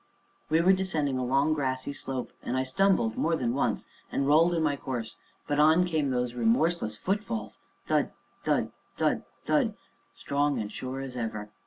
[0.49, 4.55] We were descending a long, grassy slope, and I stumbled, more than once, and rolled
[4.55, 8.09] in my course, but on came those remorseless footfalls thud!
[8.43, 8.71] thud!
[8.97, 9.21] thud!
[9.45, 9.75] thud!
[10.15, 11.51] strong and sure as ever.